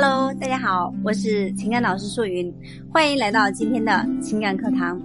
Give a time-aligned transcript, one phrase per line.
[0.00, 2.54] Hello，大家好，我是情感老师素云，
[2.88, 4.96] 欢迎来到今天的情感课堂。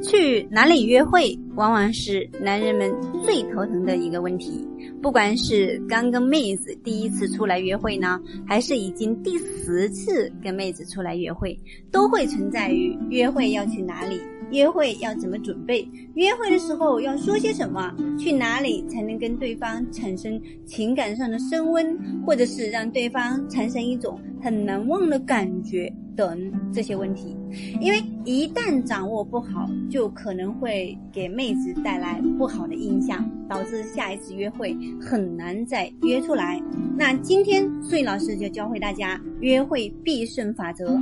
[0.00, 2.88] 去哪里约会，往往是男人们
[3.24, 4.64] 最头疼的一个问题。
[5.02, 11.58] 不管是刚跟妹子第一次出来约会呢，还是已经第十次跟妹子出来约会，
[11.90, 14.20] 都会存在于约会要去哪里。
[14.50, 15.86] 约会要怎么准备？
[16.14, 17.94] 约会的时候要说些什么？
[18.18, 27.36] 去哪里才能跟对方产生情感上的升温，或者是让对方产生一种很难忘的感觉等这些问题？
[27.80, 36.60] 因为一旦掌握不好，就可能会给妹子带来不好的印象，导致下一次约会很难再约出来。
[36.96, 40.98] 那今天素老师就教会大家约会必胜法则。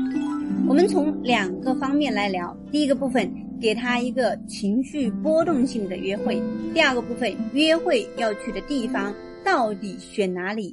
[0.67, 3.30] 我们从两个方面来聊，第一个部分
[3.61, 9.15] 给他一个情绪波动性的约会，第二个部分约会要去的地方
[9.45, 10.73] 到底选哪里？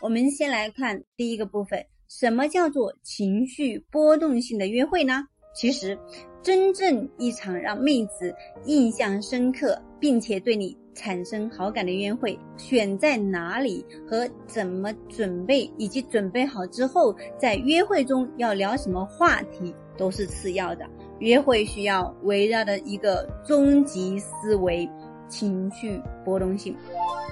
[0.00, 5.24] 我们先来看第一个部分，什么叫做情绪波动性的约会呢？
[5.54, 5.98] 其实，
[6.42, 10.76] 真正一场让妹子印象深刻，并且对你。
[10.94, 20.84] 产生好感的约会，选在哪里和怎么准备，以及准备好之后在约会中要聊什么话题都是次要的。
[21.20, 24.86] 约会需要围绕的一个终极思维——
[25.28, 26.76] 情绪波动性，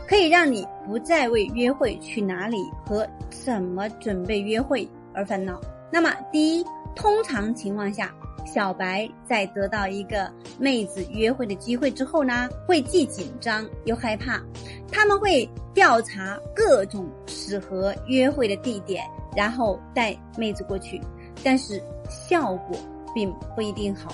[0.08, 5.60] 可以让你不再为约会去哪里和怎么准备约会而烦恼。
[5.92, 6.64] 那么，第一，
[6.96, 8.10] 通常情况下。
[8.46, 14.42] 小白在得到一个妹子约会的机会之后呢，会既紧张又害怕。
[14.90, 19.04] 他们会调查各种适合约会的地点，
[19.36, 21.00] 然后带妹子过去，
[21.44, 22.76] 但是效果
[23.14, 24.12] 并不一定好。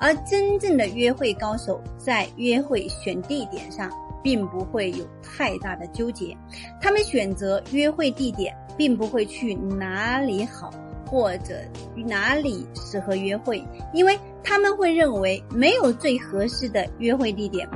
[0.00, 3.90] 而真正的约会高手在约会选地点上，
[4.22, 6.36] 并不会有太大的纠结。
[6.80, 10.70] 他们选择约会地点，并不会去哪里好。
[11.08, 11.54] 或者
[11.94, 17.68] 哪里适合约会，因为他们会认为没有最合适的约会地点。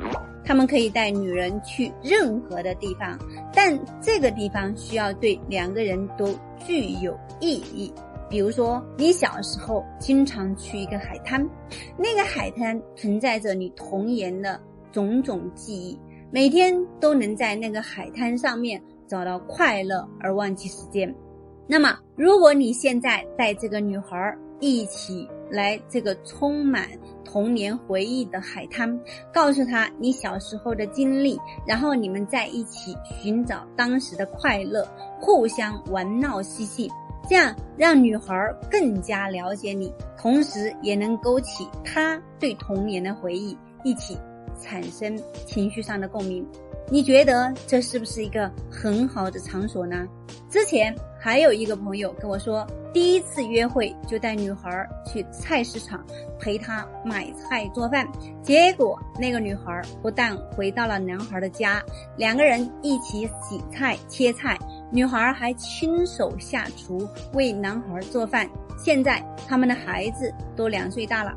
[0.45, 3.17] 他们可以带女人去任何的地方，
[3.55, 7.93] 但这个地方需要对两个人都具有意义。
[8.29, 11.49] 比如说，你小时候经常去一个海滩，
[11.97, 15.99] 那个海滩存在着你童年的种种记忆，
[16.31, 21.15] 每天都能在那个海滩上面找到快乐而忘记时间。
[21.73, 26.87] 那么，如果你现在带这个女孩一起来这个充满
[27.25, 29.01] 童年回忆的海滩，
[29.33, 34.87] 告诉她你小时候的经历，然后你们在一起寻找当时的快乐，
[35.19, 36.91] 互相玩闹嬉戏，
[37.27, 44.15] 这样让女孩更加了解你，同时也能勾起她对童年的回忆，一起
[44.61, 46.47] 产生情绪上的共鸣。
[46.93, 50.07] 你觉得这是不是一个很好的场所呢？
[50.51, 56.05] 之前还有一个朋友跟我说，第一次约会就带女孩去菜市场
[56.39, 58.07] 陪她买菜做饭，
[58.43, 61.83] 结果那个女孩不但回到了男孩的家，
[62.19, 64.59] 两个人一起洗菜切菜，
[64.91, 68.47] 女孩还亲手下厨为男孩做饭。
[68.77, 71.35] 现在他们的孩子都两岁大了，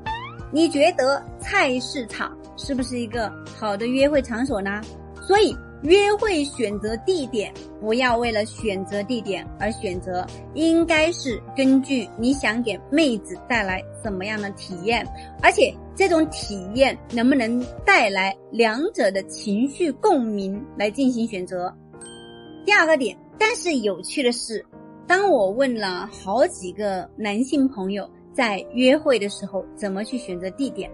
[0.51, 4.81] 你觉得菜市场是不是一个好的约会场所呢？
[5.25, 15.05] 所以，约会选择地点不要为了选择地点而选择，应该是根据你想给妹子带来怎么样的体验，
[15.41, 21.73] 而且这种体验能不能带来两者的情绪共鸣来进行选择。
[22.65, 24.63] 第二个点，但是有趣的是，
[25.07, 30.89] 当我问了好几个男性朋友在约会的时候怎么去选择地点。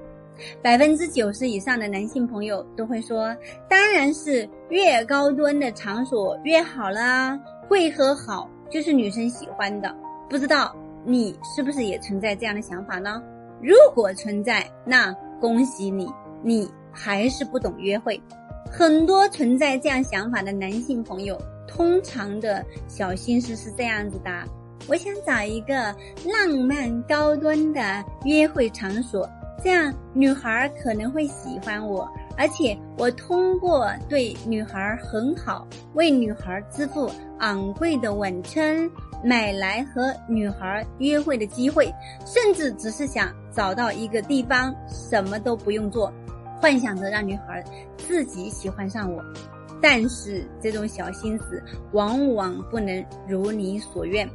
[0.61, 3.35] 百分之九十以上的男性朋友都会说，
[3.69, 9.95] 当然是越高端的场所越好啦，会合好就是女生喜欢的。
[10.29, 10.75] 不知道
[11.05, 13.21] 你是不是也存在这样的想法呢？
[13.61, 16.09] 如果存在，那恭喜你，
[16.43, 18.19] 你还是不懂约会。
[18.71, 24.31] 很多存在这样想法的男性朋友，通常的小心思是这样子的：
[24.87, 25.93] 我想找一个
[26.25, 29.29] 浪漫高端的约会场所。
[29.63, 38.89] 这样女孩可能会喜欢我，而且我通过对女孩很好，为女孩支付昂贵的晚餐，
[39.23, 41.93] 买来和女孩约会的机会，
[42.25, 46.11] 甚至只是想找到一个地方，什么都不用做，
[46.59, 47.63] 幻想着让女孩
[47.97, 49.23] 自己喜欢上我。
[49.81, 51.61] 但是这种小心思
[51.93, 54.29] 往往不能如你所愿。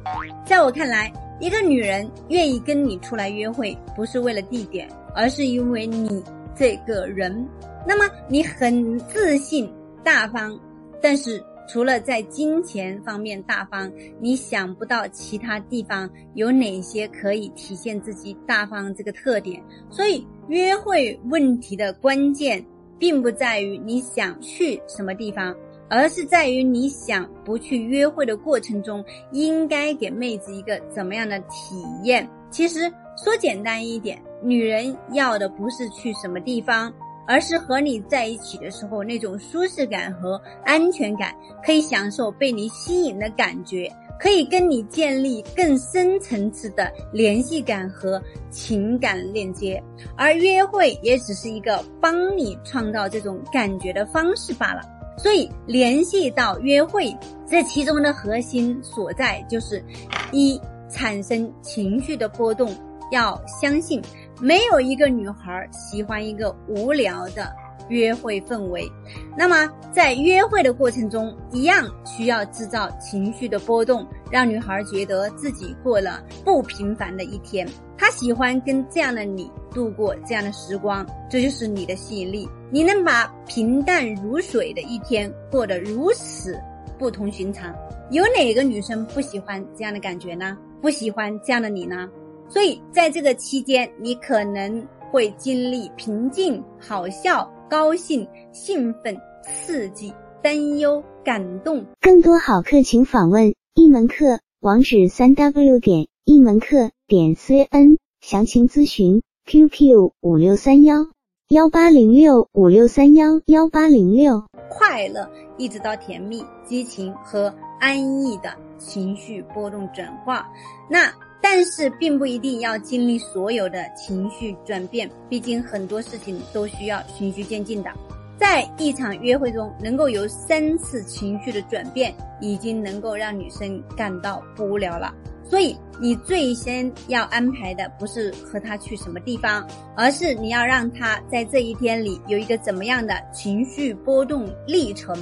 [0.45, 4.87] 在我看来，一个女人愿意跟你出来约会，不是为了地点。
[5.19, 6.23] 而是因为你
[6.55, 7.49] 这个人，
[7.87, 9.67] 那么你很自信、
[10.03, 10.55] 大方，
[11.01, 13.91] 但是除了在金钱方面大方，
[14.21, 19.59] 你想不到其他地方有哪些可以体现自己大方这个特点。
[19.89, 22.63] 所以，约会问题的关键，
[22.99, 25.55] 并不在于你想去什么地方，
[25.89, 32.27] 而是在于你想不去约会的过程中，应该给妹子一个怎么样的体验。
[32.49, 32.91] 其实
[33.23, 36.93] 说简单一点，女人要的不是去什么地方。
[37.29, 49.81] 而是和你在一起的时候那种舒适感和安全感，可以享受被你吸引的感觉，可以跟你建立更深层次的联系感和情感链接。
[50.15, 54.81] 而约会也只是一个帮你创造这种感觉的方式罢了。
[55.17, 57.15] 所以，联系到约会，
[57.49, 59.83] 这其中的核心所在就是：
[60.31, 60.61] 一、
[60.91, 62.71] 产生情绪的波动，
[63.11, 63.99] 要相信。
[64.39, 67.51] 没有一个女孩喜欢一个无聊的
[67.89, 68.89] 约会氛围，
[69.37, 77.67] 那么在约会的过程中，一样需要制造情绪的波动，让女孩觉得自己过了不平凡的一天。
[77.97, 82.47] 她喜欢跟这样的你度过这样的时光，这就是你的吸引力。
[82.69, 86.59] 你能把平淡如水的一天过得如此
[86.99, 87.73] 不同寻常，
[88.11, 90.57] 有哪个女生不喜欢这样的感觉呢？
[90.81, 92.07] 不喜欢这样的你呢？
[92.49, 101.85] 所以，在这个期间，你可能会经历平静、好笑、高兴、兴奋、刺激、担忧、感动。
[101.99, 111.07] 更多好课，请访问一门课网址：三 w 点一门课点 cn，详情咨询 QQ 五六三幺
[111.49, 114.45] 幺八零六五六三幺幺八零六。
[114.69, 120.47] 快乐一直到甜蜜、激情和安逸的情绪波动转化。
[120.89, 121.11] 那。
[121.41, 127.89] 但是并不一定要经历所有的情绪转变，毕竟很多事情都需要循序渐进的。
[128.37, 135.13] 在一场约会中，能够有三次情绪的转变，已经能够让女生感到不无聊了。
[135.43, 145.15] 所以，你最先要安排的不是和她去什么地方，而是你要让她在这一天里有一个怎么样的情绪波动历程。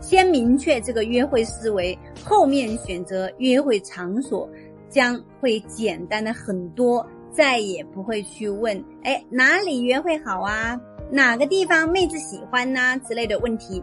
[0.00, 4.48] 先明确这个约会思维，后面选择约会场所。
[4.96, 10.80] 将会简单的很多，再也不会去问，哎，哪里约会好啊？
[11.10, 12.98] 哪个地方妹子喜欢呢？
[13.06, 13.82] 之类的问题。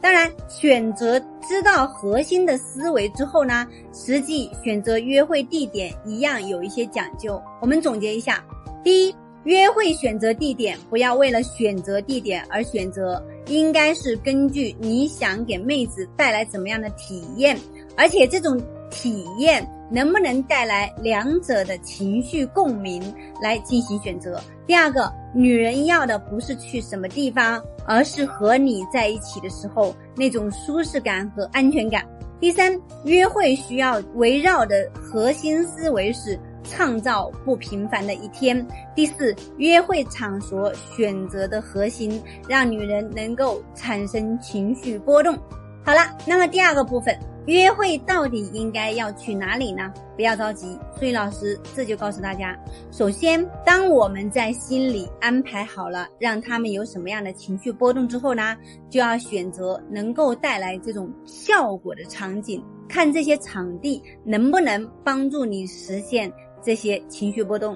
[0.00, 7.40] 当然，选择知道核心的思维之后呢，实际选择约会地点一样有一些讲究。
[7.60, 8.44] 我们总结一下：
[8.82, 9.14] 第一，
[9.44, 17.56] 约会选择地点不要为了选择地点而选择，应该是根据你想给妹子带来怎么样的体验，
[17.96, 19.66] 而且这种体验。
[19.90, 23.02] 能不能带来两者的情绪共鸣
[23.40, 24.38] 来进行选择？
[24.66, 32.06] 第二个，女人要的不是去什么地方，而是和你在一起的时候那种舒适感和安全感。
[32.38, 38.62] 第三，约会需要围绕的核心思维是创造不平凡的一天。
[38.94, 45.34] 第四，约会场所选择的核心让女人能够产生情绪波动。
[45.82, 47.18] 好了，那么第二个部分。
[47.48, 49.90] 约会到底应该要去哪里呢？
[50.14, 52.54] 不要着急，素玉老师这就告诉大家：
[52.90, 58.54] 首先，当我们在心里安排好了让他们有什么样的情绪波动之后呢，
[58.90, 66.30] 就要选择能够带来这种效果的场景，看这些场地能不能帮助你实现
[66.62, 67.74] 这些情绪波动。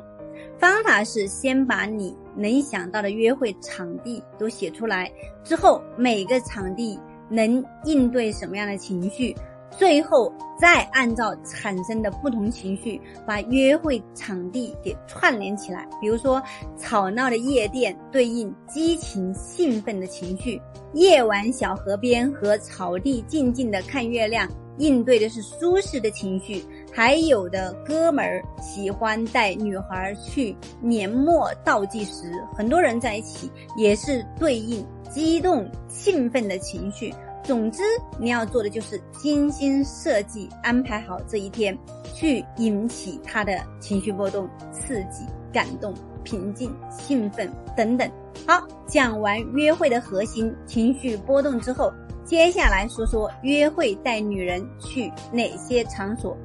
[0.59, 5.11] 方法是先把你能想到的约会场地都写出来，
[5.43, 7.01] 之后每个场地
[7.31, 9.35] 能应对什么样的情绪。
[9.77, 15.89] 最后再按照产生的不同情绪，把约会场地给串联起来。
[16.01, 16.41] 比如说，
[16.79, 20.61] 吵闹的夜店对应激情兴奋的情绪，
[20.93, 24.49] 夜晚小河边和草地静静的看月亮，
[24.79, 26.65] 应对的是舒适的情绪。
[26.93, 37.13] 还有的哥们儿喜欢带女孩去年末倒计时，很多人在一起也是对应激动兴奋的情绪。
[37.43, 37.83] 总之，
[38.19, 41.77] 你要做的就是精心设计、安排好这一天，
[42.15, 48.09] 去引起他的情绪波动、刺激、感动、平静、兴奋等等。
[48.47, 51.93] 好，讲完约会的核心情绪波动之后，
[52.25, 56.37] 接下来说说约会带女人去哪些场所。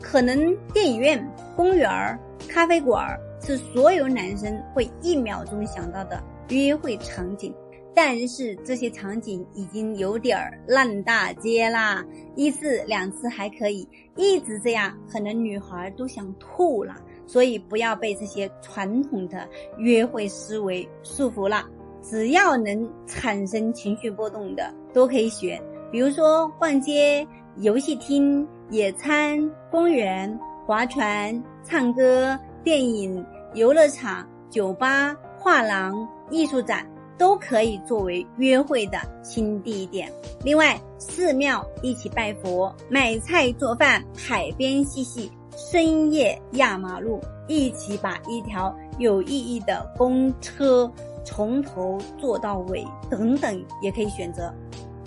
[0.00, 1.22] 可能电影院、
[1.54, 3.06] 公园、咖啡馆
[3.42, 7.52] 是所有男生会一秒钟想到的约会场景。
[7.98, 16.94] 但是这些场景已经有点儿烂大街啦，一次两次还可以，一直这样，可能女孩都想吐了。
[17.26, 19.48] 所以不要被这些传统的
[19.78, 21.64] 约会思维束缚了，
[22.02, 25.58] 只要能产生情绪波动的都可以选。
[25.90, 27.26] 比比如说逛街、
[27.56, 33.24] 游戏厅、野餐、公园、划船、唱歌、电影、
[33.54, 36.86] 游乐场、酒吧、画廊、艺术展。
[37.18, 40.12] 都可以作为约会的新地点。
[40.44, 50.90] 另外，寺庙一起拜佛、买菜做饭、海边嬉戏、深夜压马路，一起把一条有意义的公车
[51.24, 54.52] 从头坐到尾等等，也可以选择。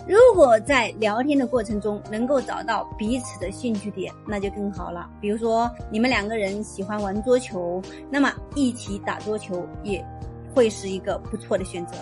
[0.07, 5.07] 如果在聊天的过程中能够找到彼此的兴趣点，那就更好了。
[5.21, 10.03] 比如说，你们两个人喜欢玩桌球，那么一起打桌球也。
[10.53, 11.93] 会是一个不错的选择。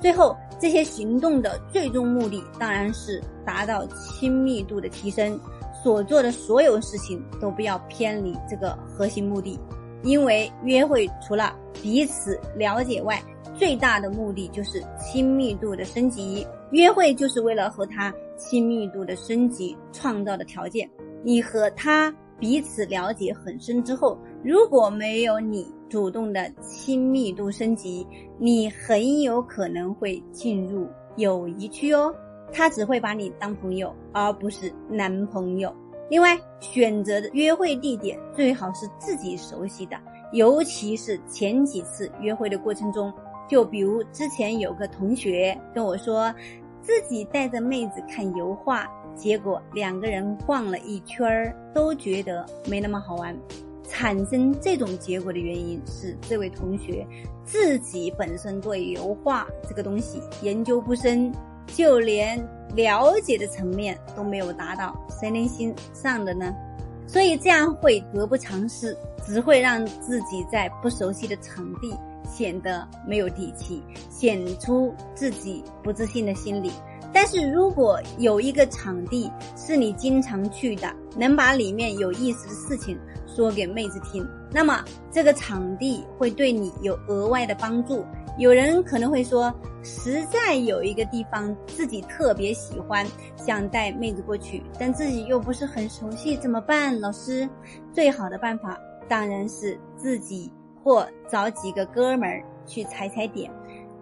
[0.00, 5.38] 最后，这些行动的最终目的当然是达到亲密度的提升。
[5.82, 9.60] 所做的所有事情都不要偏离这个核心目的，
[10.02, 13.22] 因为约会除了彼此了解外，
[13.54, 16.46] 最大的目的就是亲密度的升级。
[16.70, 20.88] 约会就是为了和他亲密度的升级创造的条件。
[21.22, 22.10] 你和他
[22.44, 25.66] 彼此了解很深之后，如果没有你。
[25.88, 30.86] 主动的亲密度升级，你很有可能会进入
[31.16, 32.12] 友谊区哦。
[32.52, 35.72] 他只会把你当朋友，而不是男朋友。
[36.10, 39.96] 另外，选择的约会地点最好是自己熟悉的，
[40.32, 43.10] 尤其是前几次约会的过程中。
[43.48, 46.34] 就比如之前有个同学跟我说，
[46.82, 53.36] 自己带着妹子看油画，结果两个人逛了一圈儿，都觉得没那么好玩。
[53.86, 57.06] 产生这种结果的原因是，这位同学
[57.44, 61.32] 自己本身对油画这个东西研究不深，
[61.66, 62.36] 就连
[62.74, 66.52] 了解的层面都没有达到，谁能欣赏的呢？
[67.06, 71.94] 所以这样会得不偿失，只会让自己在不熟悉的场地
[72.26, 76.72] 显得没有底气，显出自己不自信的心理。
[77.14, 82.98] 但是如果有一个场地是你经常去的，能把里面有意思的事情。
[83.26, 88.04] 说给妹子听，那么这个场地会对你有额外的帮助。
[88.38, 89.52] 有人可能会说，
[89.82, 93.04] 实在有一个地方自己特别喜欢，
[93.36, 97.00] 想带妹子过去，但自己又不是很熟悉，怎么办？
[97.00, 97.48] 老师，
[97.92, 98.78] 最好的办法
[99.08, 100.48] 当然是自己
[100.84, 103.50] 或找几个哥们儿去踩踩点，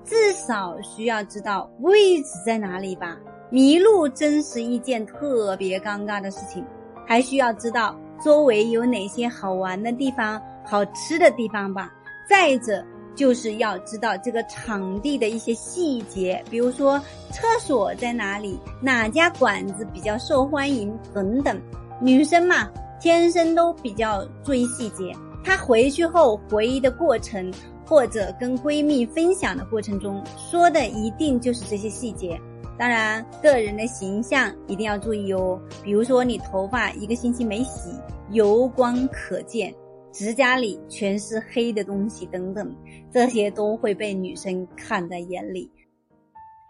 [0.05, 3.19] 至少需要知道位置在哪里吧。
[3.51, 6.65] 迷路真是一件特别尴尬的事情，
[7.07, 7.95] 还需要知道。
[8.25, 11.93] 周围有哪些好玩的地方、好吃的地方吧？
[12.31, 12.85] 再者，
[13.17, 17.01] 就是要知道这个场地的一些细节，比如说
[17.33, 21.61] 厕所在哪里、哪家馆子比较受欢迎等等。
[22.01, 25.13] 女生嘛，天生都比较注意细节。
[25.45, 27.53] 她回去后回忆的过程，
[27.85, 32.41] 或者跟闺蜜分享的过程中，说的一定就是这些细节。
[32.79, 35.61] 当然，个人的形象一定要注意哦。
[35.85, 37.91] 比如说，你头发一个星期没洗，
[38.31, 39.73] 油光可见，
[40.11, 42.75] 指甲里全是黑的东西等等，
[43.13, 45.71] 这些都会被女生看在眼里。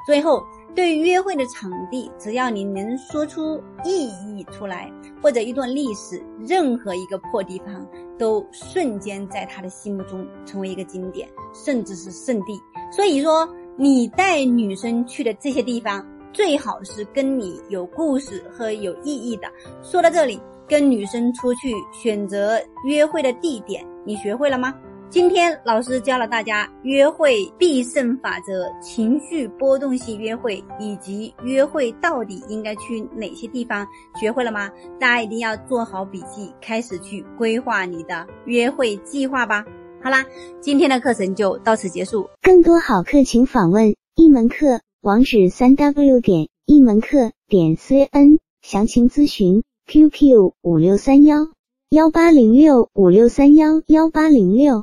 [0.05, 0.43] 最后，
[0.75, 4.91] 对于约会的场地，只要你能说出意义出来，
[5.23, 7.87] 或者一段历史，任何一个破地方
[8.19, 12.52] 都瞬间在他的心目中成为一个经典，甚至是圣地。
[12.91, 13.49] 所以说。
[13.75, 19.50] 你带女生去的这些地方，最好是跟你有故事和有意义的。
[19.83, 20.38] 说到这里，
[20.69, 24.75] 跟女生出去选择约会的地点，你学会了吗？
[25.12, 33.87] 今天老师教了大家约会必胜法则、情绪波动性约会以及约会到底应该去哪些地方，
[34.19, 34.71] 学会了吗？
[34.99, 39.66] 大家一定要做好笔记，开始去规划你的约会计划吧。
[40.02, 40.25] 好啦，
[40.62, 42.31] 今天的课程就到此结束。
[42.40, 51.49] 更多好课，请访问一门课网址：三 w 点一门课点 cn，详情咨询 QQ 五六三幺
[51.90, 54.81] 幺八零六五六三幺幺八零六。